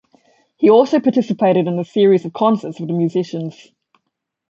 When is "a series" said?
1.77-2.25